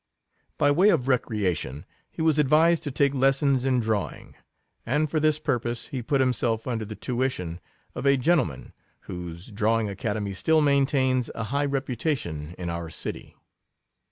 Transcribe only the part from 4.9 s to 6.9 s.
for this purpose he put himself under